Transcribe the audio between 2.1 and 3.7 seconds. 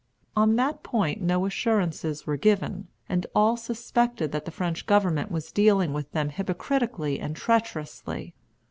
were given, and all